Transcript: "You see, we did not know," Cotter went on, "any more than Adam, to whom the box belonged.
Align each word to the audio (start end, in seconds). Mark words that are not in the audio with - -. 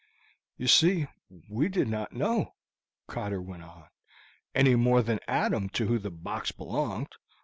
"You 0.57 0.65
see, 0.67 1.05
we 1.47 1.69
did 1.69 1.87
not 1.87 2.11
know," 2.11 2.55
Cotter 3.07 3.39
went 3.39 3.61
on, 3.61 3.85
"any 4.55 4.73
more 4.73 5.03
than 5.03 5.19
Adam, 5.27 5.69
to 5.77 5.85
whom 5.85 6.01
the 6.01 6.09
box 6.09 6.51
belonged. 6.51 7.11